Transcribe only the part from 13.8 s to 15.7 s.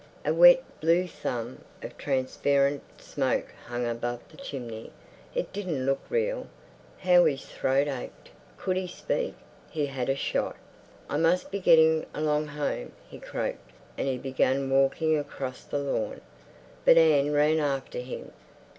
and he began walking across